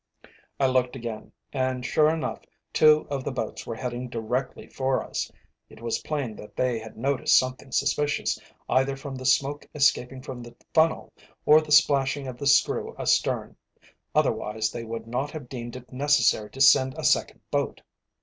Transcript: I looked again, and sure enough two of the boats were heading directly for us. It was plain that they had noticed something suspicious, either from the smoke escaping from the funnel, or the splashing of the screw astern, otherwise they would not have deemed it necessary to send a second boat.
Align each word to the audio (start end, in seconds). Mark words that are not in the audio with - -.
I 0.59 0.65
looked 0.65 0.95
again, 0.95 1.31
and 1.53 1.85
sure 1.85 2.09
enough 2.09 2.39
two 2.73 3.05
of 3.11 3.23
the 3.23 3.31
boats 3.31 3.67
were 3.67 3.75
heading 3.75 4.09
directly 4.09 4.65
for 4.65 5.03
us. 5.03 5.31
It 5.69 5.79
was 5.79 5.99
plain 6.01 6.35
that 6.37 6.55
they 6.55 6.79
had 6.79 6.97
noticed 6.97 7.37
something 7.37 7.71
suspicious, 7.71 8.39
either 8.67 8.95
from 8.95 9.13
the 9.15 9.27
smoke 9.27 9.67
escaping 9.75 10.23
from 10.23 10.41
the 10.41 10.55
funnel, 10.73 11.13
or 11.45 11.61
the 11.61 11.71
splashing 11.71 12.27
of 12.27 12.39
the 12.39 12.47
screw 12.47 12.95
astern, 12.97 13.55
otherwise 14.15 14.71
they 14.71 14.83
would 14.83 15.05
not 15.05 15.29
have 15.29 15.47
deemed 15.47 15.75
it 15.75 15.93
necessary 15.93 16.49
to 16.49 16.61
send 16.61 16.95
a 16.97 17.03
second 17.03 17.41
boat. 17.51 17.83